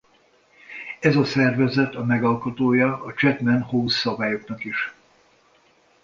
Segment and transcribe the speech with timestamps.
[0.99, 4.93] Ez a szervezet a megalkotója a Chatham House-szabályoknak is.